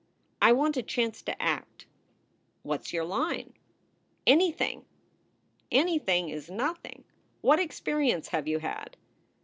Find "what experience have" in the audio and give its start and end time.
7.41-8.47